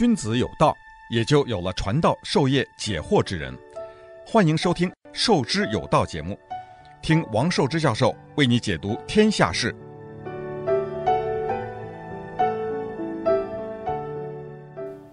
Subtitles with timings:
[0.00, 0.74] 君子有道，
[1.10, 3.54] 也就有了传道授业解惑之人。
[4.26, 6.38] 欢迎收听《授之有道》节目，
[7.02, 9.76] 听王寿之教授为你解读天下事。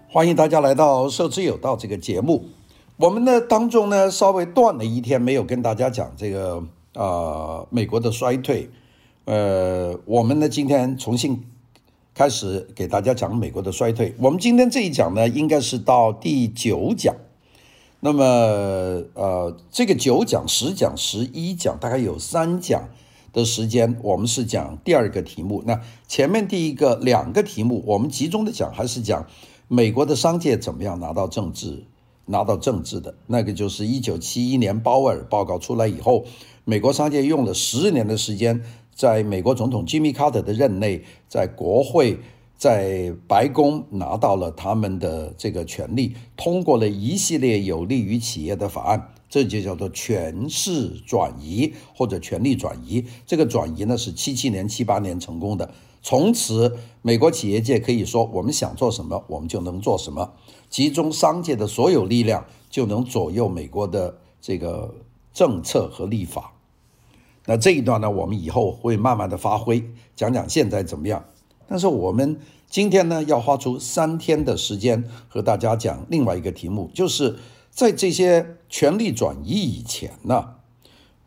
[0.08, 2.46] 欢迎大家来到《授之有道》这个节目。
[2.96, 6.60] 我们呢当中呢稍微断了一天，没有跟大家讲这个
[6.94, 8.70] 啊、呃、美国的衰退。
[9.26, 11.44] 呃，我们呢今天重新。
[12.18, 14.16] 开始给大家讲美国的衰退。
[14.18, 17.14] 我们今天这一讲呢，应该是到第九讲。
[18.00, 18.24] 那么，
[19.14, 22.90] 呃，这个九讲、十讲、十一讲，大概有三讲
[23.32, 25.62] 的时间，我们是讲第二个题目。
[25.68, 29.24] 那前面第一个两个题目，我们集中的讲，还是讲
[29.68, 31.84] 美国的商界怎么样拿到政治、
[32.26, 33.14] 拿到政治的。
[33.28, 36.26] 那个就是一九七一年鲍威尔报告出来以后，
[36.66, 38.64] 美国商界用了十年的时间。
[38.98, 42.18] 在美国总统吉米·卡特的任内，在国会、
[42.58, 53.06] 在白宫拿到了他们的这个权利，通过了一系列有利于企业的法案，这就叫做权势转移或者权力转移。
[53.28, 55.70] 这个转移呢是七七年、七八年成功的。
[56.02, 60.34] 从此，美国企业界可以说，我们想做什么，我们就能做什么，
[60.72, 64.96] 集中商界的所有力量，就能左右美国的这个
[65.32, 66.54] 政策和立法。
[67.50, 69.82] 那这一段呢，我们以后会慢慢的发挥，
[70.18, 71.24] 讲讲现在怎么样。
[71.66, 72.38] 但是我们
[72.70, 77.38] 今天呢，要花出三天的时间和大家讲另外一个题目，就是
[77.72, 80.56] 在这些权力转移以前呢，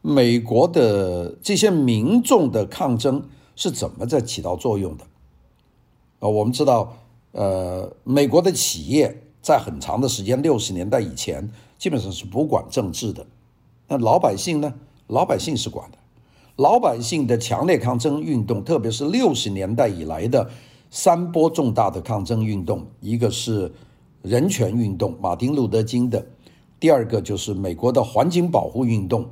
[0.02, 3.22] 美国的这些民众的抗争
[3.56, 5.04] 是怎么在起到作用的？
[6.18, 6.98] 啊，我们知道，
[7.32, 13.26] 呃，美国的企业在很长的时间，六十年代以前，基本上是不管政治的。
[13.88, 14.74] 那老百姓呢？
[15.06, 15.98] 老百姓是管的。
[16.56, 20.50] 老百姓的强烈抗争运动，特别是六十年代以来的
[20.90, 23.72] 三波重大的抗争运动，一个是
[24.22, 26.20] 人权运动，马丁·路德·金的；
[26.78, 29.22] 第二个就是美国的环境保护运动；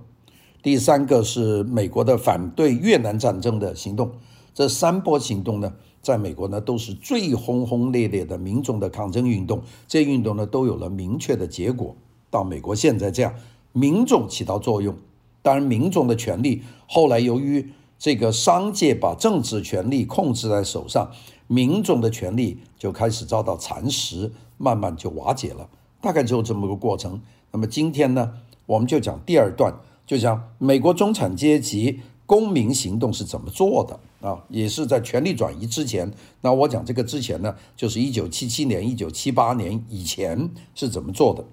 [0.62, 4.10] 第三个是美国的反对越南战争的行动。
[4.54, 11.94] 这三波行动呢，在美国呢都是最轰轰烈烈的民众的抗争运动，这运动呢都有了明确的结果。
[12.30, 13.34] 到美国现在这样，
[13.72, 14.96] 民众起到作用。
[15.42, 21.10] 当然，民众的权利后来由于这个商界把政治权力控制在手上，
[21.46, 25.68] 民众的权利就开始遭到蚕食，慢慢就瓦解了。
[26.00, 27.20] 大概就这么个过程。
[27.50, 28.34] 那么今天呢，
[28.66, 29.74] 我们就讲第二段，
[30.06, 36.12] 就讲美国中产阶级公民行动是怎么做的啊，也是在权力转移之前。
[36.42, 41.44] 那我讲这个之前呢，就是一九七七年、一九七八年以前是怎么做的。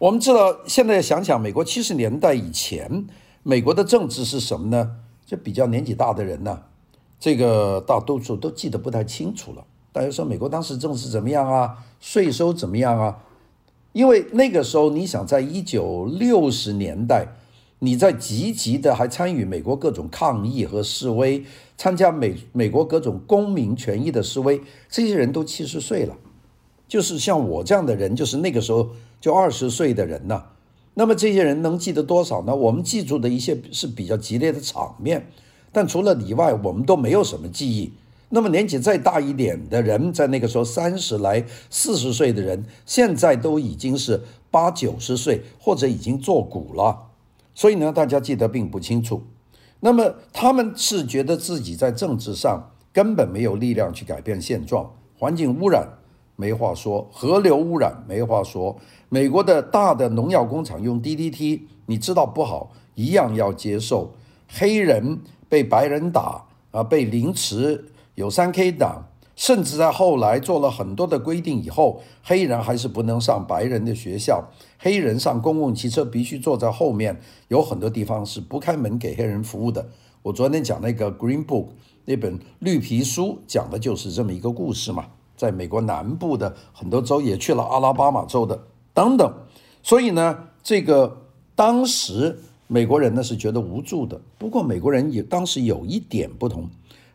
[0.00, 3.06] 我们知道，现在想想，美国七十年代以前，
[3.42, 4.96] 美国的政治是什么呢？
[5.26, 6.58] 就比较年纪大的人呢，
[7.18, 9.62] 这个大多数都记得不太清楚了。
[9.92, 11.84] 大家说，美国当时政治怎么样啊？
[12.00, 13.18] 税收怎么样啊？
[13.92, 17.26] 因为那个时候，你想在一九六十年代，
[17.80, 21.44] 你在积极的还参与美国各种抗议和示威，
[21.76, 26.16] 参加美美国各种公民权益的示威，这些人都七十岁了。
[26.88, 28.88] 就是像我这样的人，就是那个时候
[29.20, 30.44] 就二十岁的人呢。
[30.94, 32.54] 那么这些人能记得多少呢？
[32.54, 35.28] 我们记住的一些是比较激烈的场面，
[35.70, 37.92] 但除了以外，我们都没有什么记忆。
[38.30, 47.08] 那么年纪再大一点的人，在那个时候三十来、四十岁的人，现在都已经是八九十岁，或者已经作古了。
[47.54, 49.22] 所以呢，大家记得并不清楚。
[49.80, 55.88] 那么他们是觉得自己在政治上根本没有力量去改变现状，环境污染。
[56.36, 58.76] 没话说，河流污染没话说。
[59.12, 64.12] 美国的大的农药工厂用 DDT，你知道不好，一样要接受。
[64.46, 69.02] 黑人被白人打啊，被凌迟，有三 K 党，
[69.34, 74.44] 甚至在后来做了很多的规定以后，黑人还是不能上白人的学校，
[74.78, 79.84] 黑人上公共汽车必须坐在后面，有很多地方是不开门给黑人服务的。
[80.22, 81.66] 我昨天讲那个 Green Book
[82.04, 85.06] 那本绿皮书，讲的就是这么一个故事嘛。
[85.36, 89.32] 在美国南部的很多州也去了阿拉巴马州的等等，
[89.82, 91.22] 所以呢，这个
[91.54, 94.20] 当时美国人呢是觉得无助的。
[94.38, 96.68] 不过美国人也当时有一点不同，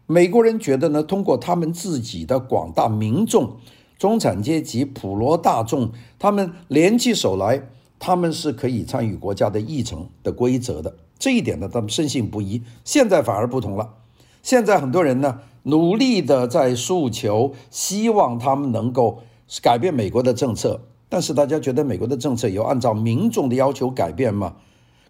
[0.06, 3.57] 美国人觉得呢，通过他们自己的广大民众、
[3.98, 7.69] 中产阶级、普罗大众，他们联起手来，
[8.00, 10.95] 他们是可以参与国家的议程的规则的。
[11.19, 12.62] 这一点呢，他们深信不疑。
[12.83, 13.95] 现在反而不同了，
[14.42, 15.39] 现在很多人呢。
[15.68, 19.24] 努力的在诉求，希望他们能够
[19.63, 20.81] 改变美国的政策。
[21.07, 24.56] 但是大家觉得美国的政策有按照民众的要求改变吗？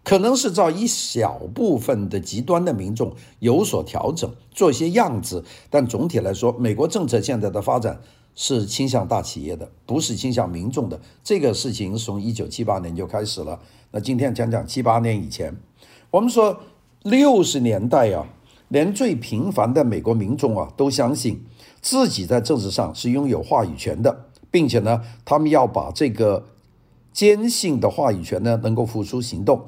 [0.04, 5.44] 可能是照一小部分的极端的民众有所调整，做一些样子。
[5.68, 8.00] 但总体来说，美国政策现在的发展
[8.36, 11.00] 是倾向大企业的，不是倾向民众的。
[11.24, 13.58] 这个事情从一九七八年就开始了。
[13.90, 15.52] 那今天讲讲七八年以前，
[16.12, 16.56] 我们说
[17.02, 18.24] 六十年代啊，
[18.68, 21.44] 连最平凡的美国民众啊都相信
[21.80, 24.25] 自己在政治上是拥有话语权的，
[24.56, 26.46] 并且呢，他们要把这个
[27.12, 29.62] 坚信的话语权呢能够付诸行动。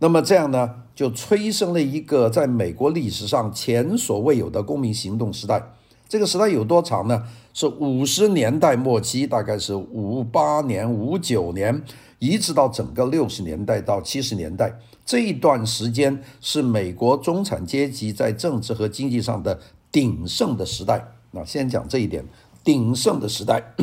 [0.00, 5.62] 那么这样呢，就催生了一个在美国历史上前所未有的公民行动时代。
[6.06, 7.24] 这个时代有多长呢？
[7.54, 11.82] 是五十年代末期，大概是五八年、五九年，
[12.18, 19.58] 一直到整个六十年代到七十年代这一段时间，是美国中产阶级在政治和经济上的
[19.90, 21.14] 鼎盛的时代。
[21.30, 22.22] 那先讲这一点，
[22.62, 23.74] 鼎盛的时代，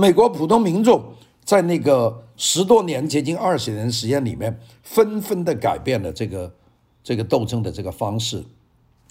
[0.00, 1.02] 美国普通民众
[1.44, 6.54] 在那个十多年、接近二十年时间里面，纷纷的改变了这个
[7.04, 8.42] 这个斗争的这个方式。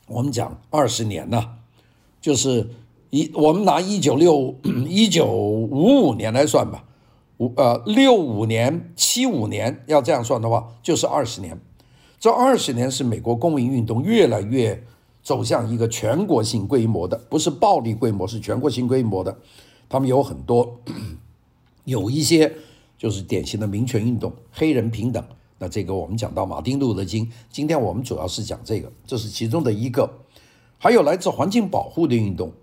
[0.08, 1.58] 我们讲二十年呢。
[2.20, 2.68] 就是
[3.12, 4.56] 一，我们拿一九六
[4.90, 6.84] 一九五五年来算吧，
[7.38, 11.58] 五呃六五年七五年要这样算的话，就是二十年。
[12.20, 14.84] 这二十年是美国公民运动越来越
[15.22, 19.38] 走向一个全国性规模的，不是暴力规模，是全国性规模的。
[19.90, 20.80] 他们有很多，
[21.84, 22.54] 有一些
[22.98, 25.22] 就是典型的民权运动，黑人平等。
[25.58, 30.10] 那这个我们讲到马丁路德金，今天我们主要是讲这个，这是其中的一个。
[30.78, 32.54] 还有来自环境保护的运动，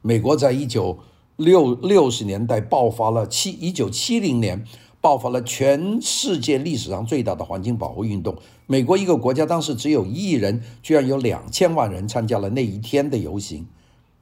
[0.00, 0.98] 美国在一九
[1.36, 4.64] 六六十年代爆发了七一九七零年
[5.00, 8.36] 爆发了全世界历史上最大的环境保护运动。
[8.66, 13.64] 美国一个国家当时只有一亿人，居然有两千万人参加了那一天的游行，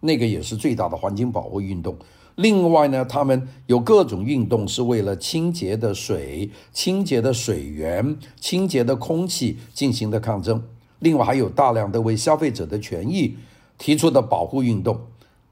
[0.00, 1.96] 那个也是最大的环境保护运动。
[2.40, 10.62] 另外呢，他们有各种运动是为了清洁的水、清洁的水源、清洁的空气进行的抗争。
[11.00, 13.36] 另外还有大量的为消费者的权益
[13.76, 14.98] 提出的保护运动，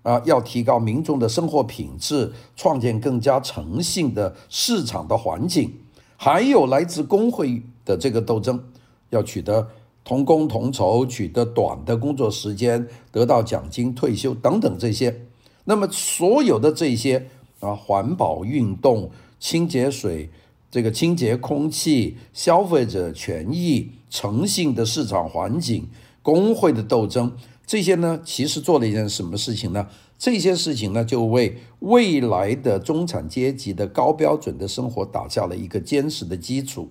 [0.02, 5.70] 啊，要提高民众的生活品质，创建更加诚信的市场的环境，
[6.16, 8.64] 还有来自工会的这个斗争，
[9.10, 9.68] 要取得
[10.04, 15.27] 同工同酬，取得短的工作时间，得到奖金、退休等等这些。
[15.68, 17.28] 那么所有的这些
[17.60, 20.30] 啊，环保运动、清洁水、
[20.70, 23.92] 这个清洁空气、消费者权益。
[24.10, 25.86] 诚信的市场环境、
[26.22, 27.30] 工会的斗争，
[27.66, 29.86] 这些呢，其实做了一件什么事情呢？
[30.18, 36.88] 这些事情呢，就为未来的中产阶级的高标准的生活打下了一个坚实的基础，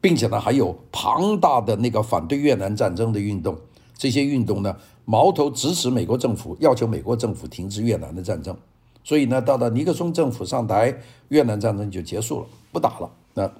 [0.00, 3.56] 并且呢，还有庞大的那个反对越南战争的运动。
[3.96, 8.54] 这些运动呢，矛头直指美国政府，要求美国政府停止越南的战争。
[9.02, 10.94] 所以呢，到了尼克松政府上台，
[11.28, 13.10] 越南战争就结束了，不打了。
[13.32, 13.50] 那。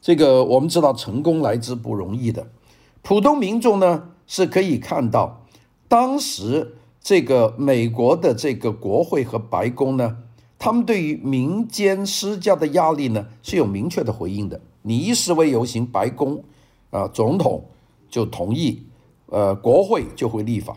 [0.00, 2.46] 这个我们知道，成功来之不容易的。
[3.02, 5.44] 普通民众呢，是可以看到，
[5.88, 10.18] 当时这个美国的这个国会和白宫呢，
[10.60, 14.60] 他们对于民间施加的压力呢，是有明确的回应的。
[14.82, 16.44] 你一示威游行，白宫
[16.90, 17.64] 啊，总统
[18.08, 18.84] 就同意，
[19.26, 20.76] 呃，国会就会立法，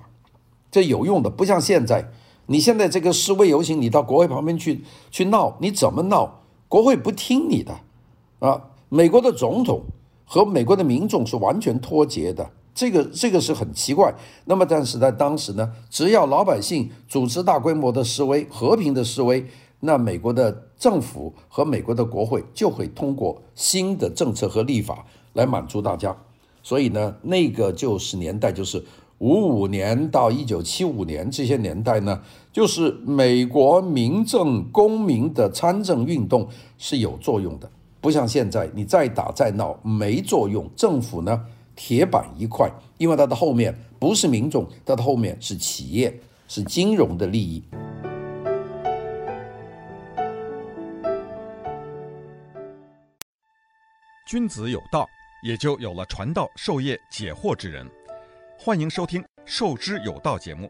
[0.71, 1.29] 这有用的。
[1.29, 2.09] 不像现在，
[2.47, 7.79] 你现在这个示威游行，你到国会旁边去去闹，你怎么闹，国会不听你的
[8.39, 8.69] 啊。
[8.89, 9.83] 美国的总统
[10.25, 14.11] 和美国的民众是完全脱节的，这个这个是很奇怪。
[14.45, 19.45] 那么，但是在当时呢，只要老百姓组织大规模的示威、和平的示威，
[19.81, 26.17] 那美国的政府和美国的国会就会通过新的政策和立法来满足大家。
[26.61, 28.83] 所以呢，那个就是年代，就是
[29.19, 36.47] 五五年到一九七五年这些年代呢，就是美国民政公民的参政运动
[36.77, 37.69] 是有作用的。
[38.01, 40.69] 不像现在，你再打再闹没作用。
[40.75, 47.61] 政府呢，铁板一块，因为它的后面不是民众，它的后面是企业，是金融的利益。
[54.25, 55.05] 君子有道，
[55.41, 57.89] 也就有了传道授业解惑之人。
[58.57, 60.69] 欢迎收听《授之有道》节目，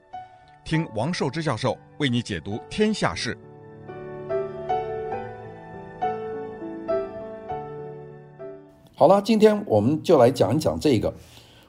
[0.63, 3.35] 听王寿之教授为你解读天下事。
[8.93, 11.11] 好了，今天我们就来讲一讲这个。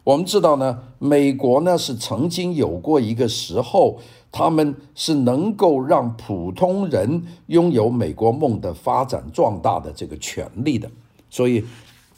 [0.05, 3.99] 我们知道呢，美国呢是曾经有过一个时候，
[4.31, 10.91] 他们是能够让普通人拥有美国梦的发展壮大的这个权利的。
[11.31, 11.65] 所以，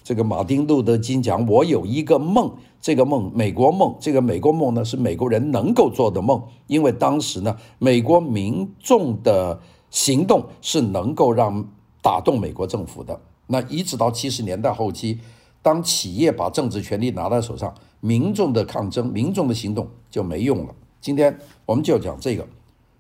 [0.03, 11.65] 这个马丁路德金讲：“我有一个梦，这个梦，美国梦，这个美国梦呢是美国人能够做的梦，因为当时呢，美国民众的行动是能够让
[12.01, 15.19] 打动美国政府的。”那一直到七十年代后期，
[15.61, 20.75] 当企业把政治权力拿在手上，民众的抗争、民众的行动就没用了。
[21.01, 22.47] 今天我们就讲这个。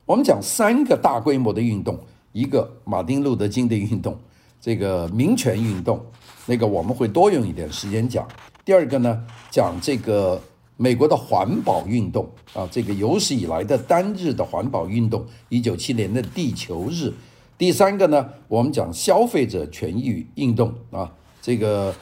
[0.04, 1.96] 我们讲三个大规模的运动，
[2.32, 4.18] 一个马丁路德金的运动，
[4.60, 5.98] 这个民权运动，
[6.46, 8.26] 那个我们会多用一点时间讲。
[8.64, 10.40] 第二个呢，讲这个
[10.76, 17.12] 美国的环保运动啊，这个有史以来的单日的环保运动，一九七年的地球日。
[17.58, 21.94] 第三个呢，我们讲消费者权益运动啊，这个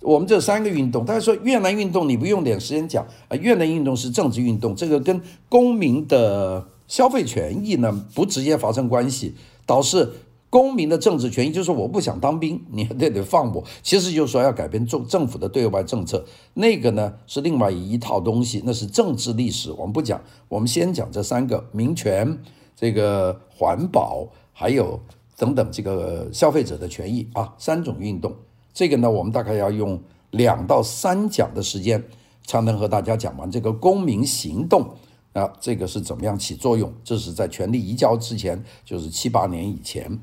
[0.00, 9.34] 我们这三个运动，大家说越南运动你不用点时间讲啊，越南运动是政治运动，这个跟公民的消费权益呢不直接发生关系，
[9.66, 10.08] 倒是
[10.50, 16.22] 公民的政治权益，就是我不想当兵， 你还得得放我，其实就是说要改变政政府的对外政策，
[16.54, 22.38] 那个呢是另外一套东西，那是政治历史，我们不讲，我们先讲这三个民权，
[22.76, 24.28] 这个环保。
[24.52, 25.00] 还有
[25.38, 28.34] 等等，这个消费者的权益啊，三种运动，
[28.74, 29.98] 这个呢，我们大概要用
[30.32, 32.04] 两到三讲的时间，
[32.44, 34.86] 才能和大家讲完这个公民行动
[35.32, 36.92] 啊，这个是怎么样起作用？
[37.02, 40.20] 这是在权力移交之前，就是七八年以前。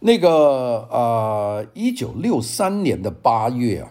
[0.00, 3.90] 那个呃，一九六三年的八月啊，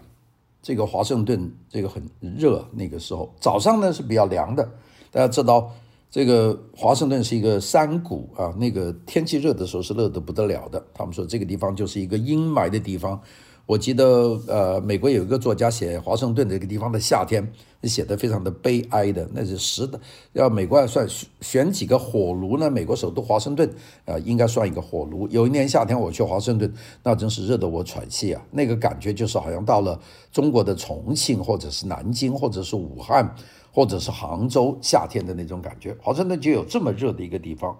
[0.62, 4.62] 这个华盛顿这个很热，那个时候早上呢是比较凉的，
[5.10, 5.70] 大家知道。
[6.10, 10.82] 这个华盛顿是一个山谷啊，那个天气热的时候是热得不得了的。
[10.94, 13.20] 他们说这个地方就是一个阴霾的地方。
[13.68, 17.46] 我记得，呃，美国有一个作家写华盛顿这个地方的夏天，
[17.82, 19.28] 写得非常的悲哀的。
[19.34, 20.00] 那是实的，
[20.32, 21.06] 要美国要算
[21.42, 22.70] 选几个火炉呢？
[22.70, 23.70] 美国首都华盛顿，
[24.06, 25.28] 呃，应该算一个火炉。
[25.28, 26.72] 有一年夏天我去华盛顿，
[27.02, 28.42] 那真是热得我喘气啊。
[28.52, 30.00] 那个感觉就是好像到了
[30.32, 33.36] 中国的重庆，或者是南京，或者是武汉。
[33.70, 37.78] 或者是杭州夏天的那种感觉，华盛顿就有这么热的一个地方。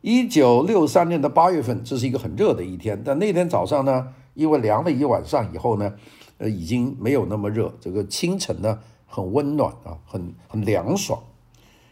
[0.00, 5.94] 一九六三年的八月份，这是一个很热的一天，但那天早上呢，因为凉了一晚上以后呢，
[6.38, 7.72] 呃，已经没有那么热。
[7.80, 11.22] 这个清晨呢，很温暖啊，很很凉爽。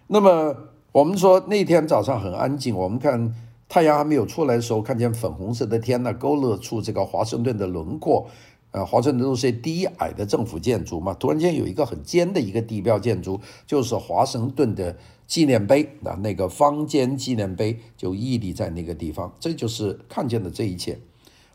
[0.09, 0.55] 那么
[0.93, 3.35] 我们说那天早上很安静，我们看
[3.69, 8.29] 太阳还没有出来的时候，看见粉红色的天呢，勾勒出这个华盛顿的轮廓。
[8.73, 14.97] 呃，华盛顿都是低矮的政府建筑嘛，突然间有一个很尖的一个地标建筑，就是华盛顿的
[15.27, 20.99] 纪念碑啊，那个方尖纪念碑就屹立在那个地方，这就是看见的这一切。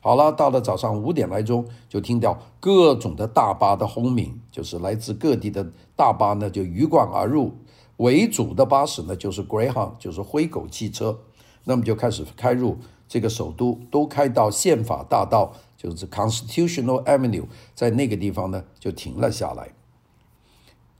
[0.07, 7.57] 好了，到了早上五点来钟，就听到各种的大巴的轰鸣，就是来自各地的大巴呢就鱼贯而入，
[7.97, 11.19] 为主的巴士呢就是 Greyhound，就是灰狗汽车，
[11.65, 15.51] 那么就开始开入这个首都，都开到宪法大道。
[15.75, 17.43] 就是 Constitutional Avenue，
[17.75, 19.73] 在那个地方呢就停了下来。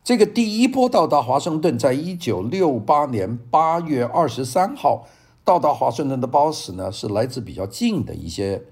[0.04, 5.08] 这个第一波到达华盛顿，在一九六八年八月二十三号
[5.46, 8.66] 到达华盛顿的巴士呢，是来自比较近的一些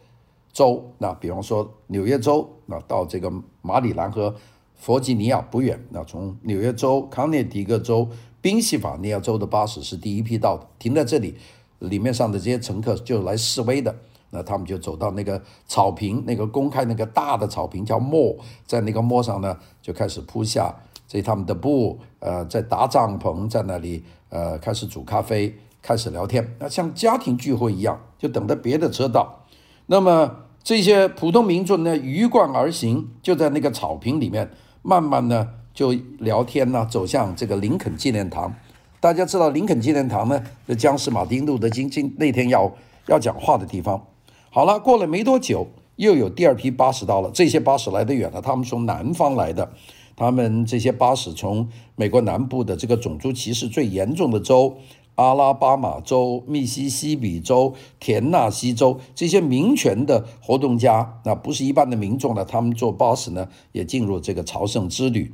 [0.56, 3.30] 州，那比方说纽约州，那到这个
[3.62, 4.34] 马里兰和
[4.74, 5.78] 弗吉尼亚不远。
[5.90, 8.08] 那从纽约州、康涅狄格州、
[8.40, 11.36] 宾夕法尼亚州的巴士是第一批到的，停在这里，
[11.80, 13.94] 里面上的这些乘客就来示威的。
[14.30, 20.74] 那他们就走到那个草坪，那个公开那个大的草坪叫 mall，在那个 mall 上呢，就开始铺下
[21.06, 29.42] 这他们的布，呃，在搭帐篷，在那里呃开始煮咖啡，开始聊天，那像家庭聚会一样，就等着别的车到。
[29.88, 34.50] 那么这些普通民众呢，鱼贯而行，就在那个草坪里面，
[34.82, 38.52] 慢慢呢就聊天呢，走向这个林肯纪念堂。
[39.00, 44.08] 大家知道林肯纪念堂呢，那将是马丁路德金今那天要要讲话的地方。
[44.50, 45.68] 好了，过了没多久，
[45.98, 47.30] 又有第二批巴士到了。
[47.32, 49.72] 这些巴士来得远了，他们从南方来的。
[50.16, 54.76] 他们这些巴士从美国南部的这个种族歧视最严重的州——
[55.16, 62.44] 阿拉巴马州、密西西比州、田纳西州这些民权的活动家，那不是一般的民众呢。
[62.44, 65.34] 他们坐巴士呢，也进入这个朝圣之旅。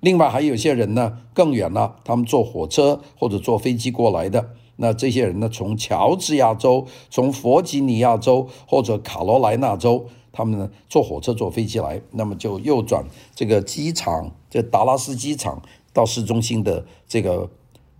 [0.00, 4.50] 另外还有些人呢，更远了，他们坐火车或者坐飞机过来的。
[4.76, 15.62] 那这些人呢，从乔治亚州、从弗吉尼亚州或者卡罗来纳州，他们呢坐火车、坐飞机来，那么就右转这个机场，这达拉斯机场
[15.92, 17.48] 到市中心的这个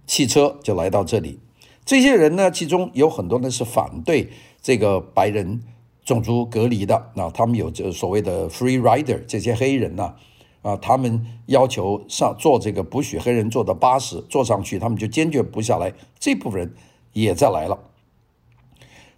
[0.06, 1.38] 汽车就来到这里。
[1.84, 4.30] 这些人呢，其中有很多人是反对
[4.60, 5.62] 这个白人
[6.04, 10.14] 种族隔离的，那他们有这所谓的 free rider，这些黑人呢。
[10.62, 15.92] 啊，他们要求上坐这个不许黑人坐的巴士，坐上去他们就坚决不下来。
[16.20, 16.74] 这部分人
[17.12, 17.80] 也在来了。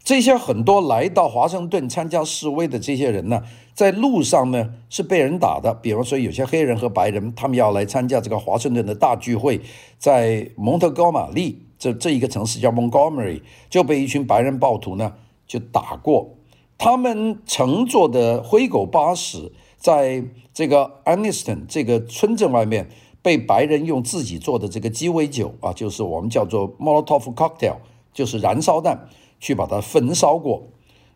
[0.02, 3.42] 这些很多来到华盛顿参加示威的这些人呢，
[3.74, 5.74] 在路上呢是被人打的。
[5.82, 9.60] 比方说，有些黑人和白人，他们要来参加这个华盛顿的大聚会，
[9.98, 15.12] 在蒙特高马利这这一个城市叫 Montgomery，就被一群白人暴徒呢
[15.46, 16.30] 就打过。
[16.78, 19.52] 他们乘坐的灰狗巴士。
[19.76, 22.88] 在这个 Aniston 这个村镇外面
[23.20, 27.76] 被白人用自己做的这个鸡尾酒啊，就是我们叫做 Molotov cocktail，
[28.10, 29.06] 就是燃烧弹，
[29.38, 30.62] 去把它焚烧过。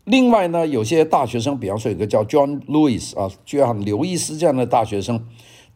[0.08, 5.26] 另外呢，有些大学生，比方说有个叫 John Lewis 啊，就像刘易斯这样的大学生，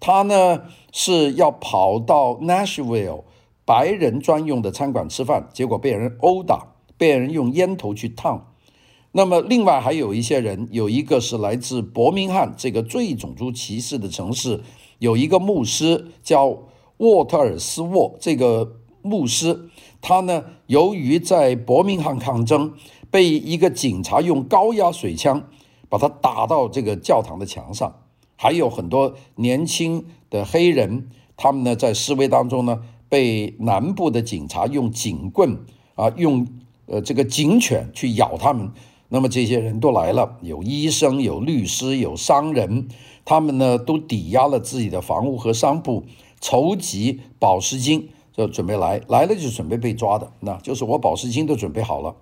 [0.01, 3.25] 他呢是要跑到 Nashville
[3.67, 8.49] 白人专用的餐馆吃饭，结果被人殴打，被人用烟头去烫。
[9.13, 14.63] 那么，另外还有一些人，有一个是来自伯明翰这个最种族歧视的城市，
[14.99, 16.59] 有一个牧师叫
[16.97, 18.17] 沃特尔斯沃。
[18.19, 19.69] 这个牧师
[20.01, 22.73] 他呢，由于在伯明翰抗争，
[23.13, 25.49] 被一个警察用高压水枪
[25.89, 28.01] 把他打到这个教堂的墙上。
[28.35, 35.59] 还有很多年轻的黑人，他们呢在示威当中呢，被南部的警察用警棍
[35.95, 36.49] 啊，用
[36.87, 38.73] 呃这个警犬去咬他们。
[39.11, 42.89] 那么这些人都来了，有医生，有律师，有商人，
[43.27, 46.05] 他们呢都抵押了自己的房屋和商铺，
[46.41, 52.17] 筹集保释金，就准备来，来了就准备被抓的，那就是我保释金都准备好了。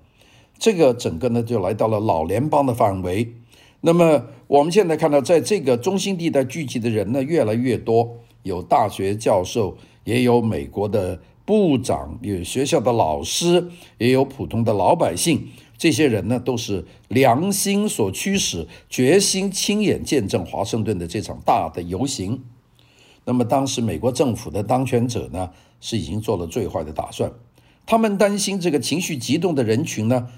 [0.61, 3.33] 这个整个呢就来到了老联邦的范围。
[3.81, 15.49] 那么我们现在看到，在这个中心地带聚集的人呢越来越多，有大学教授，也有美国的部长，有学校的老师，也有普通的老百姓。
[15.79, 22.45] 这些人呢，都是良心所驱使，决心亲眼见证华盛顿的这场大的游行。
[23.25, 25.49] 那么，当时美国政府的当权者呢，
[25.81, 27.33] 是已经做了最坏的打算。
[27.87, 30.29] 他们担心这个情绪激动的人群呢，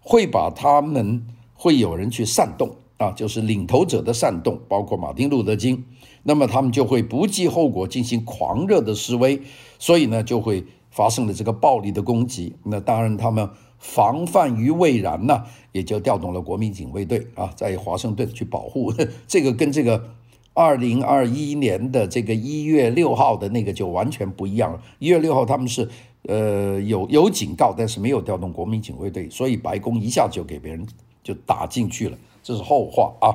[0.00, 1.22] 会把他们
[1.54, 5.84] 会有人去煽动啊，就是领头者的煽动，包括马丁路德金。
[6.22, 9.40] 那么，他们就会不计后果进行狂热的示威，
[9.78, 12.54] 所以呢，就会发生了这个暴力的攻击。
[12.64, 13.48] 那当然，他们。
[13.82, 15.42] 防范于未然呢，
[15.72, 18.92] 也就调动了国民警卫队啊，在华盛顿去保护。
[19.26, 20.10] 这个跟这个
[20.52, 24.82] 二零二一年的这个一月六号的那个就完全不一样了。
[24.98, 25.88] 一月六号他们是
[26.28, 30.86] 呃有有警告，但是没有调动国民警卫队，所以白宫一下就给别人
[31.22, 33.34] 就打进去了，这是后话啊。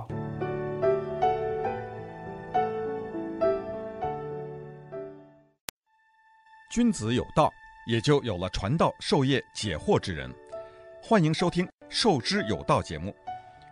[6.71, 7.51] 君子有道。
[7.87, 10.33] 也就有了传道授业解惑之人。
[11.03, 13.13] 欢迎收听《授之有道》节目，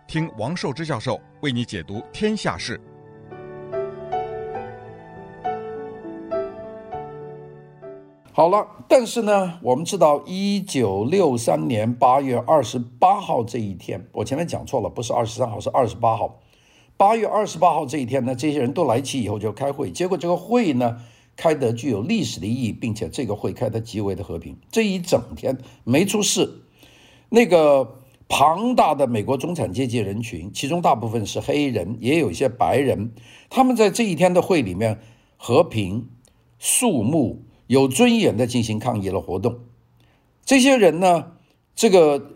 [0.06, 2.80] 听王寿之教授为你解读天下事。
[8.36, 16.40] 好了，但是呢，我们知道，一九六三年八月二十八号这一天，我前面讲错了，不是二十三号，是二十八号。
[16.96, 21.00] 八月二十八号这一天呢，这些人都来齐以后就开会，结果这个会呢。
[21.36, 24.56] 开得具有历史的意义，并且这个会开得极为的和平。
[24.70, 26.62] 这一整天没出事。
[27.28, 33.12] 那个庞大的美国中产阶级人群，其中大部分是黑人，也有一些白人，
[33.50, 35.00] 他们在这一天的会里面
[35.36, 36.08] 和平、
[36.60, 39.60] 肃穆、有尊严地进行抗议的活动。
[40.44, 41.32] 这些人呢，
[41.74, 42.30] 这个。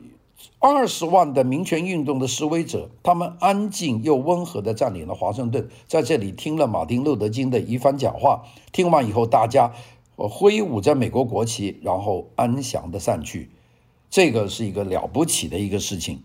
[0.61, 8.45] 二十万的民权运动的示威者，他们安静又温和地占领了华盛顿，在这里听了马丁·路德·金的一番讲话。
[8.73, 9.73] 听完以后，大家
[10.17, 13.51] 挥舞着美国国旗，然后安详地散去。
[14.11, 16.23] 这个是一个了不起的一个事情。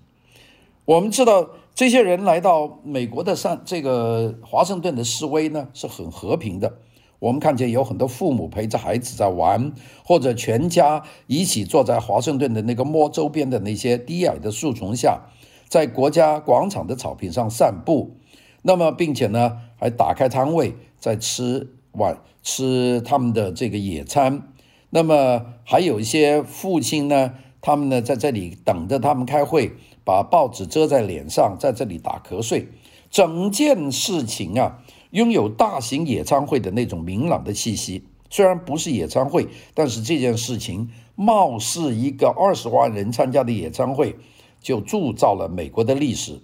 [0.86, 6.78] 我们知道，这些人来到美国的上这个华盛顿的示威呢，是很和平的。
[7.24, 9.72] 我们看见有很多父母陪着孩子在玩，
[10.04, 15.22] 或者全家一起坐在华盛顿的那个摸周边的那些低矮的树丛下，
[15.70, 18.18] 在国家广场的草坪上散步。
[18.64, 24.50] 那么，并且呢，还打开摊位在吃晚吃他们的这个野餐。
[24.90, 29.72] 那么，还有一些父亲呢，他们呢在这里等着他们开会，
[30.04, 32.68] 把报纸遮在脸上，在这里打瞌睡。
[33.10, 34.83] 整件事情啊。
[35.14, 44.16] 拥有大型野餐会的那种明朗的气息，虽然不是野餐会，但是这件事情貌似一个二十万人参加的野餐会，
[44.60, 46.40] 就铸造了美国的历史，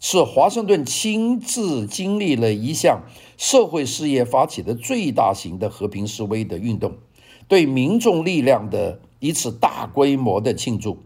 [0.00, 3.00] 是华盛顿亲自经历了一项
[3.38, 6.92] 社会事业发起的最大型的和平示威的运动，
[7.48, 10.98] 对民众力量的一次大规模的庆祝。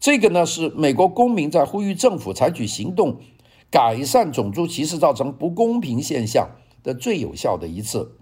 [0.00, 3.18] 这个呢，是美国公民在呼吁政府采取行动。
[3.72, 6.46] 改善种族歧视造成不公平现象
[6.82, 8.12] 的最有效的一次，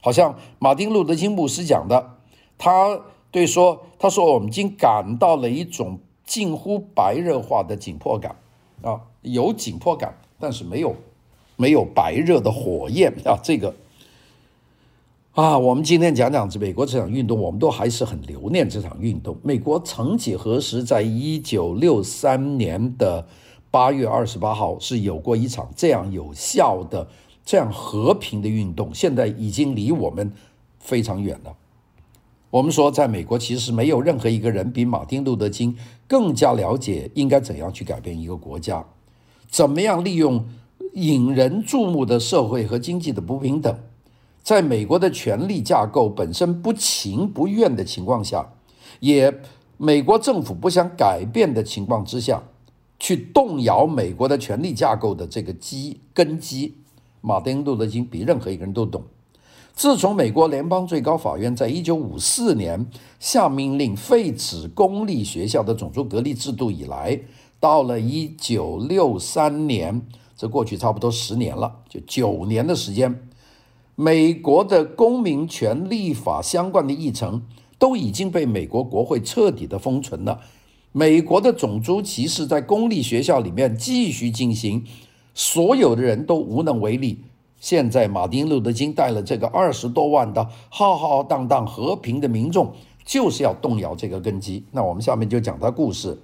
[0.00, 2.18] 好像马丁·路德·金牧师讲的，
[2.56, 3.00] 他
[3.32, 8.36] 对说：“他说我们已经感到了一种近乎白热化的紧迫感
[8.82, 10.94] 啊，有紧迫感，但是没有
[11.56, 13.74] 没有白热的火焰啊。”这个
[15.32, 19.36] 啊，我们今天讲讲这美国这场运动，我们都还是很留念这场运动。
[19.42, 23.26] 美国曾几何时，在一九六三年的。
[23.70, 27.06] 八月二十八号是有过一场这样有效的
[27.44, 30.32] 这样和平的运动，现在已经离我们
[30.78, 31.54] 非常远了。
[32.50, 35.76] 我们说，在美国，其实没有任何一个人比马丁·路德·金
[36.08, 38.84] 更加了解应该怎样去改变一个国家，
[39.48, 40.44] 怎么样利用
[40.94, 43.78] 引人注目的社会和经济的不平等，
[44.42, 48.52] 在美国的权力架构本身不情不愿的情况下，
[48.98, 49.32] 也
[49.76, 52.42] 美国政府不想改变的情况之下，
[53.00, 56.76] 去动摇美国的权力架构的这个基根基。
[57.22, 59.02] 马丁·路德·金比任何一个人都懂。
[59.74, 62.86] 自从美国联邦最高法院在一九五四年
[63.18, 67.18] 下命令废止公立学校的种族隔离制度以来，
[67.58, 70.02] 到了一九六三年，
[70.36, 73.22] 这过去差不多十年了，就九年的时间，
[73.94, 77.42] 美国的公民权立法相关的议程
[77.78, 80.40] 都已经被美国国会彻底的封存了。
[80.92, 84.84] 美国的种族歧视在公立学校里面继续进行，
[85.34, 87.24] 所有的人都无能为力。
[87.60, 92.72] 现在，马丁·路德·金带了这个二十多万的浩浩荡荡和平的民众，
[93.04, 94.64] 就是要动摇这个根基。
[94.72, 96.18] 那我们下面就讲他故事。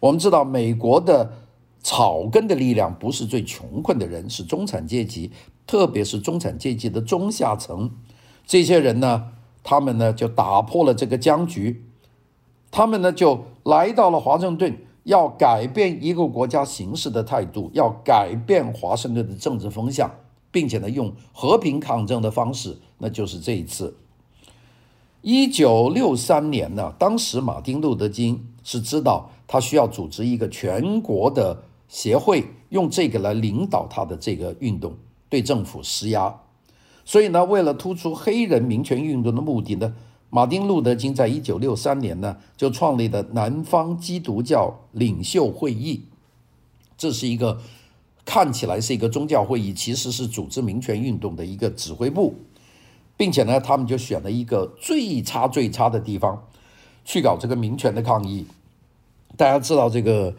[0.00, 1.32] 我们知道，美国的
[1.80, 5.30] 草根的力量不是最穷困的人，是中产阶级，
[5.66, 7.90] 特别是中产阶级的中下层。
[8.44, 9.28] 这些人呢，
[9.62, 11.84] 他们呢就打破了这个僵局，
[12.74, 20.10] 他们呢就来到了华盛顿，要改变一个国家形势的态度，要改变华盛顿的政治风向。
[20.50, 23.96] 并且呢，用和平抗争的方式，那就是这一次。
[25.20, 34.94] 一九六三年呢，当时马丁·路德·金是知道他需要组织一个全国的协会，用这个来领导他的这个运动，
[35.28, 36.32] 对政府施压。
[37.04, 39.92] 所以呢，为了突出黑人民权运动的目的呢，
[40.34, 46.02] 马丁·路德·金在一九六三年呢，就创立了南方基督教领袖会议，
[46.98, 47.60] 这是一个。
[48.24, 52.34] 看起来是一个宗教会议，其实是组织民权运动的一个指挥部，
[53.18, 56.42] 并且呢，他们就选了一个最差最差的地方
[57.04, 58.46] 去搞这个民权的抗议。
[59.36, 60.34] 大家知道这个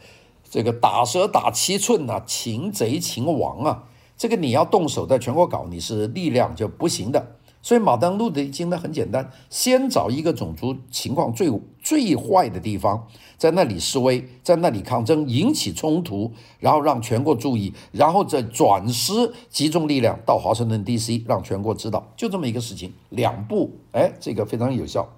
[0.49, 3.83] 这个打蛇打七寸呐，擒贼擒王啊，
[4.17, 7.35] 这个你要动手在全国搞，你是力量就不行的。
[7.65, 11.51] 所以马丁路德金呢很简单，先找一个种族情况最
[11.81, 13.07] 最坏的地方，
[13.39, 25.09] 在那里示威，在那里抗争，引起冲突，然后让全国注意，然后再转师集中力量到华盛顿 D.C.，让全国知道，就这么一个事情，两步，哎，这个非常有效。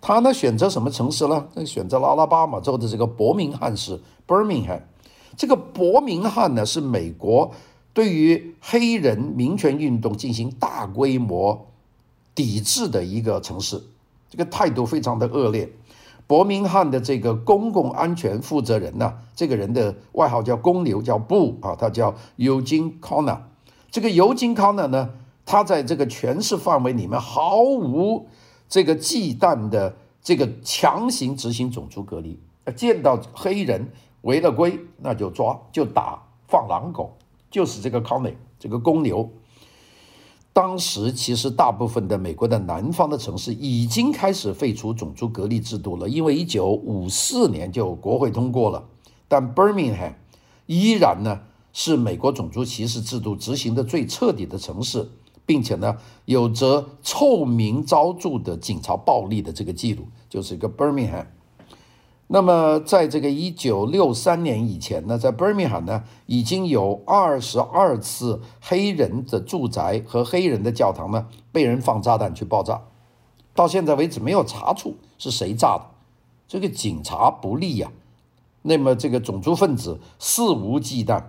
[0.00, 1.46] 他呢选择什么城市呢？
[1.64, 4.80] 选择了阿拉巴马州的这个伯明翰市 （Birmingham）。
[5.36, 7.52] 这个伯明翰呢是美国
[7.92, 11.68] 对于黑人民权运动进行大规模。
[12.34, 13.80] 抵制的一个城市，
[14.28, 15.70] 这个态度非常的恶劣。
[16.26, 23.46] 伯明翰的这个公共安全负责人呢，这个人的外号叫公牛，叫布啊，他叫尤金康纳。
[23.90, 25.10] 这个尤金康纳呢，
[25.44, 28.26] 他在这个全市范围里面毫无
[28.68, 32.40] 这个忌惮的这个强行执行种族隔离，
[32.74, 33.92] 见到黑人
[34.22, 36.18] 违了规，那就抓就打
[36.48, 37.14] 放狼狗，
[37.50, 39.30] 就是这个康纳这个公牛。
[40.54, 48.84] 当时其实大部分的美国的南方的城市已经开始废除种族隔离制度了，因为一九五四年就国会通过了。
[49.26, 50.14] 但 Birmingham
[50.66, 51.40] 依然呢
[51.72, 55.10] 是美国种族歧视制度执行的最彻底的城市，
[55.44, 61.26] 并且呢有着臭名昭著的警察暴力的这个记录，就是一个 Birmingham。
[62.26, 72.80] 那么，在这个一九六三年以前呢，在伯明翰呢，已经有二十二次黑人的住宅和黑人的教堂呢被人放炸弹去爆炸，
[73.54, 75.84] 到现在为止没有查出是谁炸的，
[76.48, 77.92] 这个警察不力呀。
[78.62, 81.22] 那么这个种族分子肆无忌惮，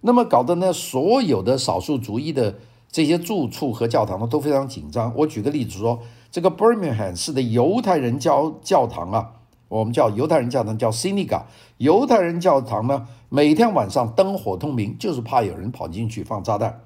[0.00, 2.56] 那么搞得呢所有的少数族裔的
[2.90, 5.12] 这些住处和教堂呢都非常紧张。
[5.14, 6.00] 我举个例子说，
[6.32, 9.32] 这个伯明翰市的犹太人教教堂啊。
[9.68, 11.42] 我们叫犹太人教堂，叫 Synagogue。
[11.76, 16.80] 犹太人教堂呢，每天晚上灯火通明，就是怕有人跑进去放炸弹。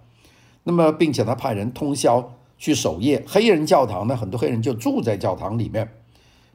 [0.64, 3.24] 那么，并且呢，派人通宵去守夜。
[3.26, 5.92] 黑人教堂呢，很多黑人就住在教堂里面，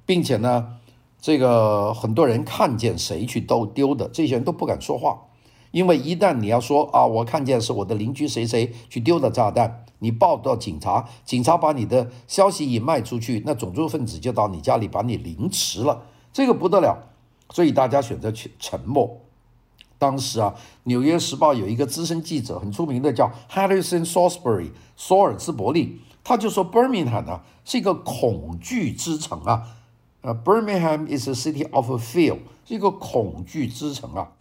[0.06, 0.76] 并且呢，
[1.20, 5.24] 这个很多人看见谁去都丢的，这些人都不敢说话，
[5.72, 9.86] 因为一旦你要说啊，我看见是我的邻居谁谁去丢的炸弹。
[10.00, 16.04] 你报到警察，警察把你的消息一卖出去，那种族分子就到你家里把你凌迟了。
[16.38, 16.96] 这个不得了，
[17.50, 19.20] 所以大家选择去沉默。
[19.98, 29.64] 当时啊，《纽约时报》有一个资深记者，很出名的，叫 Harrison Salisbury，索尔兹伯利，他就说：“Birmingham 啊，是一个恐惧之城啊，
[30.22, 34.32] 呃，Birmingham is a city of a fear，是一个恐惧之城啊。”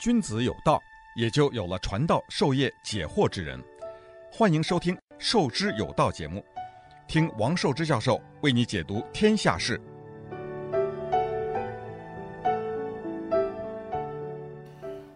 [0.00, 0.80] 君子有道，
[1.18, 3.62] 也就有了传道授业解惑之人。
[4.32, 6.44] 欢迎收听《受之有道》节目，
[7.08, 9.80] 听王寿之教授为你解读天下事。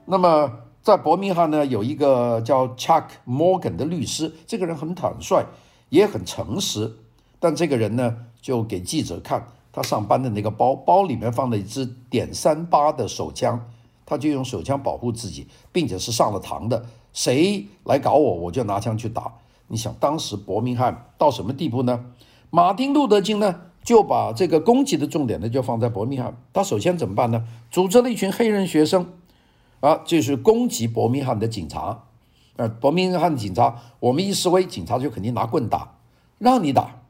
[0.04, 0.50] 那么，
[0.82, 5.46] 在伯明翰呢，有一个叫 Chuck Morgan 的律师，这个人很坦率，
[5.88, 6.92] 也很诚实。
[7.38, 13.68] 但这个人呢，就给记者看他上班的那个包，包里面放了一支点三八的手枪，
[14.04, 16.84] 他就用手枪保护自己，并且是上了膛的。
[17.12, 19.32] 谁来搞我，我就拿枪去打。
[19.72, 22.04] 你想，当时伯明翰到什么地步呢？
[22.50, 26.37] 马丁·路德·金呢，就把这个攻击的重点呢，就放在伯明翰。
[26.52, 27.48] 他首先怎么办呢？
[27.70, 29.14] 组织了一群黑人学生。
[29.80, 32.04] 啊，就是攻击伯明翰的警察，
[32.56, 35.94] 呃，伯明翰警察，我们一示威，警察就肯定拿棍打，
[36.38, 37.00] 让你打，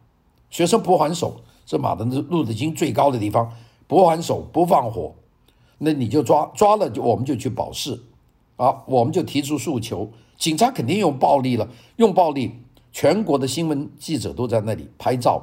[0.48, 3.52] 学生不还手，是马丁路德金最高的地方，
[3.86, 5.12] 不还手，不放火，
[5.78, 8.00] 那你就抓，抓了就我们就去保释，
[8.56, 10.10] 啊，我们就提出诉求，
[10.42, 12.50] 警察肯定用暴力了，用暴力，
[12.90, 15.40] 全国的新闻记者都在那里拍照，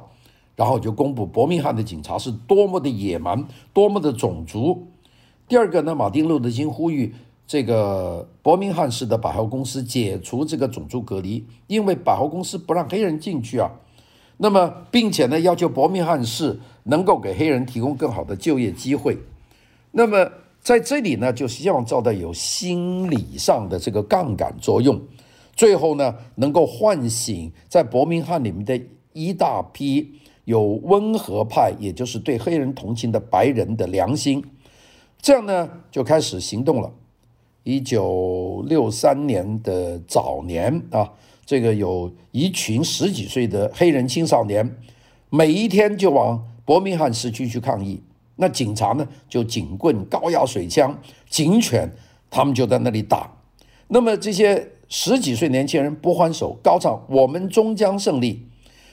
[0.54, 4.88] 然后就公布伯明翰的警察是多么的野蛮，多么的种族。
[5.48, 7.14] 第二个呢，马丁·路德·金呼吁
[7.46, 13.70] 这个伯明翰市的百货公司解除这个种族隔离，因为百货公司不让黑人进去啊。
[14.36, 19.16] 那么，并且呢，要求伯明翰市能够给黑人提供更好的就业机会。
[19.92, 20.30] 那么，
[20.62, 25.00] 在这里呢，就希望造到有心理上的这个杠杆作用，
[25.56, 28.80] 最后呢，能够唤醒在伯明翰里面的
[29.14, 30.12] 一大批
[30.44, 34.44] 有温和派，也就是对黑人同情的白人的良心。
[35.20, 36.92] 这样呢，就开始行动了。
[37.62, 41.12] 一九六三年的早年啊，
[41.44, 44.76] 这个有一群十几岁的黑人青少年，
[45.30, 48.02] 每一天就往伯明翰市区去抗议。
[48.40, 50.98] 那警察呢，就警棍、高压水枪、
[51.28, 51.88] 警犬，
[52.30, 53.30] 他们就在那里打。
[53.88, 58.46] 那么这些十几岁年轻人不还手，高唱“我们终将胜利”。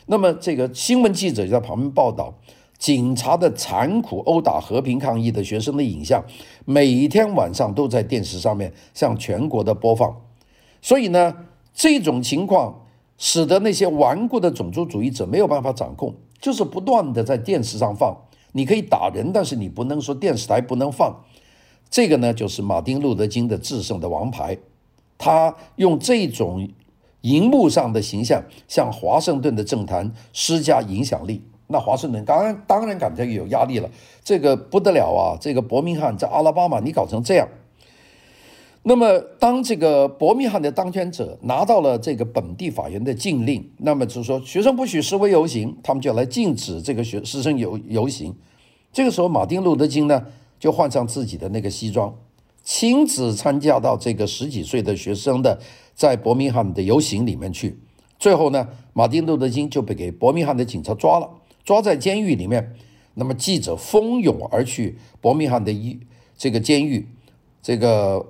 [0.07, 2.33] 那么这个新闻记者就在旁边报道。
[2.77, 6.23] 警察的残酷殴打和平抗议的学生的影像，
[6.63, 10.15] 每一天晚上都在电视上面向全国的播放。
[10.79, 11.35] 所以呢，
[11.73, 12.85] 这种情况
[13.17, 18.15] 使得那些顽固的种族主义者没有办法掌控，就是不断的在电视上放。
[18.57, 21.15] 你可以打人，但是你不能说电视台不能放。
[21.91, 24.57] 这个呢，就是马丁·路德·金的制胜的王牌。
[25.19, 26.67] 他用这种
[27.21, 31.43] 荧幕上的形象，向华盛顿的政坛施加影响力。
[31.67, 33.87] 那华盛顿当然当然感觉有压力了，
[34.23, 35.37] 这个不得了啊！
[35.39, 37.47] 这个伯明翰在阿拉巴马，你搞成这样。
[38.89, 48.33] 那么，当这个伯明翰的当权者拿到了这个本地法院的禁令，那么就是说学生不许示威游行，他们就来禁止这个学师生游游行。
[48.93, 52.15] 这个时候，马丁路德金呢就换上自己的那个西装，
[52.63, 55.59] 亲自参加到这个十几岁的学生的
[55.93, 57.77] 在伯明翰的游行里面去。
[58.17, 61.29] 最后呢，马丁路德金就被给伯明翰的警察抓了。
[61.65, 62.73] 抓在监狱里面，
[63.15, 65.99] 那么记者蜂拥而去伯明翰的一
[66.37, 67.05] 这个监狱，
[67.61, 68.25] 这个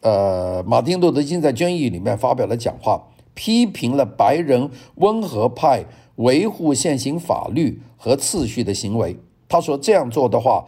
[0.00, 3.02] 呃，马丁路德金在监狱里面发表了讲话，
[3.34, 5.84] 批评了白人温和派
[6.16, 9.16] 维护现行法律和秩序的行为。
[9.48, 10.64] 他说这样做的话，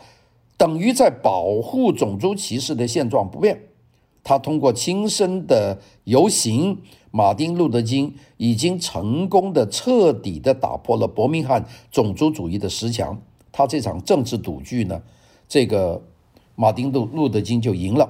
[0.57, 3.61] 等于在保护种族歧视的现状不变。
[4.23, 6.79] 他通过亲身的游行。
[7.13, 13.21] 马丁·路德·金已经成功的彻底的打破了伯明翰种族主义的石墙。
[13.51, 15.03] 他这场政治赌局呢，
[15.49, 16.01] 这个
[16.55, 18.09] 马丁·路路德·金就赢了。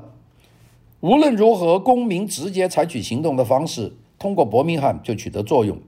[1.01, 5.79] 无论如何，公民直接采取行动的方式，通过伯明翰就取得作用。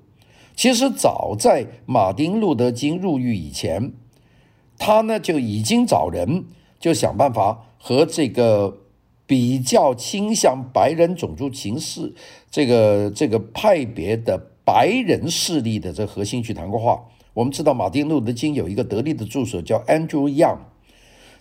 [0.55, 3.93] 其实早在马丁·路德·金入狱以前，
[4.79, 6.45] 他呢就已经找人
[6.79, 8.79] 就想办法和这个。
[9.25, 12.13] 比较倾向白人种族情势，
[12.51, 17.05] 这个这个派别的白人势力的这核心去谈过话。
[17.33, 20.59] 我们知道马丁路德金有一个得力的助手叫 Andrew Young，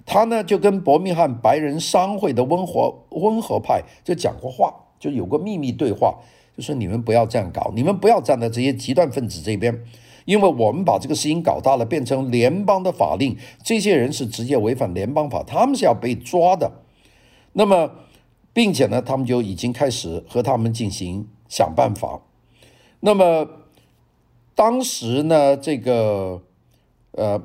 [0.05, 6.15] 他呢就跟伯明翰白人商会的温和温和派就讲过话，就有过秘密对话，
[6.57, 9.83] 就说你们不要这样搞，你们不要站在这些极端分子这边，
[10.25, 16.71] 因为我们把这个事情搞大了，变成联邦的法令，这些人是直接违反联邦法，他们是要被抓的。
[17.53, 17.91] 那么，
[18.53, 22.21] 并且呢，他们就已经开始和他们进行想办法。
[23.01, 23.47] 那么，
[24.55, 26.41] 当时呢，这个
[27.11, 27.41] 呃，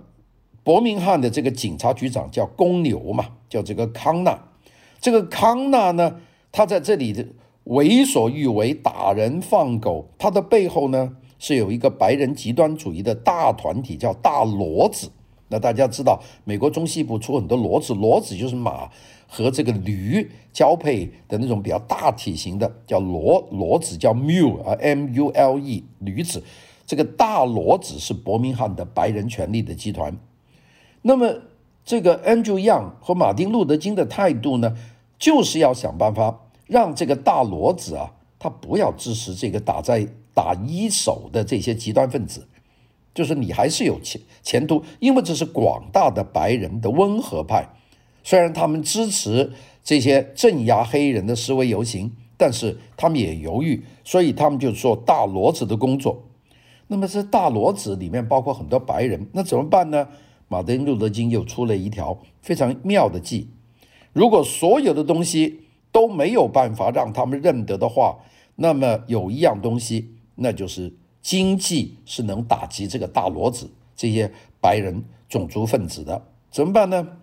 [0.66, 4.36] 伯明翰的这个警察局长叫公牛嘛，叫这个康纳。
[5.00, 6.16] 这个康纳呢，
[6.50, 7.24] 他在这里的
[7.62, 10.08] 为所欲为，打人放狗。
[10.18, 15.08] 他的背后呢，是有一个白人极端主义的大团体，叫大骡子。
[15.46, 18.90] 那大家知道，美国中西部出很多骡子，骡子就是马
[19.28, 26.42] 和这个驴交配的那种比较大体型的，叫骡骡子，叫 mule 啊，M U L E 驴子。
[26.84, 30.18] 这个大骡子是伯明翰的白人权力的集团。
[31.08, 31.32] 那么，
[31.84, 34.76] 这个 Andrew Young 和马丁路德金的态度呢，
[35.20, 42.48] 就是要想办法让这个大骡子啊，他不要支持这个打在打一手的这些极端分子。
[43.14, 47.68] 就是你还是有前前途，因为这是广大的白人的温和派，
[48.24, 49.52] 虽然他们支持
[49.84, 56.24] 这些镇压黑人的示威游行，但是他们也犹豫，所以他们就做大骡子的工作。
[56.88, 60.08] 那么这大骡子里面包括很多白人，那怎么办呢？
[60.48, 63.48] 马丁路德金又出了一条非常妙的计：
[64.12, 68.18] 如果所有的东西都没有办法让他们认得的话，
[68.56, 70.94] 那么有一样东西，那就是。
[71.22, 74.30] 经济是能打击这个大骡子这些
[74.60, 77.16] 白人种族分子的，怎么办呢？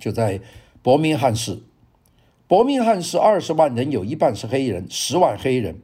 [0.00, 0.40] 就在
[0.82, 1.62] 伯明翰市，
[2.48, 5.80] 伯明翰市二十万人有一半是黑人，十万黑人。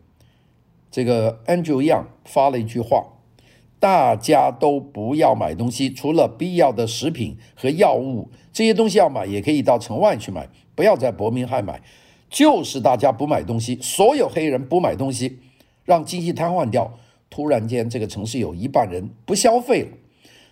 [0.90, 3.06] 这个 Andrew Young 发了一句话：
[3.78, 11.82] 大家都不要买东西，除了必要的食品和药物，这些东西要买也可以到城外去买，不要在伯明翰买。
[12.28, 15.38] 就是大家不买东西，所有黑人不买东西，
[15.84, 16.98] 让经济瘫痪掉。
[17.30, 19.88] 突然间，这个城市有一半人不消费了，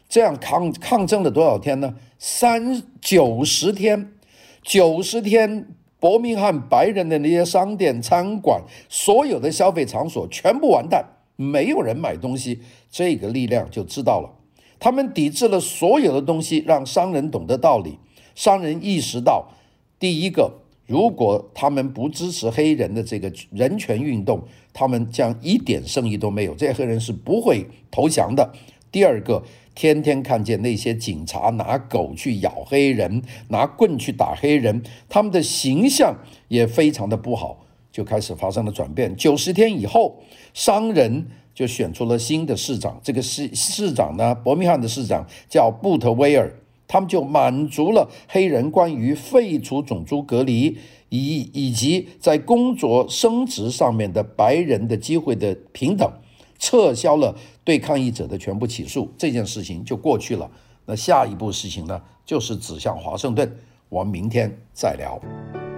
[0.08, 1.96] 这样抗抗争了多少天呢？
[2.18, 4.12] 三九十天，
[4.62, 11.04] 九十天，伯明翰白人的那些商店、餐馆，所有的消费场所全部完蛋，
[11.36, 12.60] 没有人买东西。
[12.90, 14.30] 这个力量就知道了，
[14.78, 17.98] 他们抵制了所有的东西，让商人懂得道理，
[18.34, 19.48] 商人意识到，
[19.98, 20.60] 第一个。
[20.86, 24.42] 如果他们不支持黑人的这个人权运动，
[24.74, 26.54] 他们将一点生意都没有。
[26.54, 28.52] 这些黑人是不会投降的。
[28.92, 29.42] 第二个，
[29.74, 36.18] 天天看见那些警察拿狗去咬黑人，拿棍去打黑人，他们的形象
[36.48, 37.63] 也非常的不好，
[37.94, 39.14] 就开始发生了转变。
[39.14, 40.20] 九十天以后，
[40.52, 43.00] 商人就选出了新的市长。
[43.04, 46.52] 这个市市长呢，伯明翰的市长叫布特威尔。
[46.88, 50.76] 他们就满足了黑人关于废除种族隔离
[51.08, 56.12] 以以及在工作升职上面的白人的机会的平等，
[56.58, 60.50] 撤销了对抗议者的全部起诉，这件事情就过去了。
[60.86, 63.56] 那下一步事情呢，就是指向华盛顿。
[63.88, 65.73] 我们明天再聊。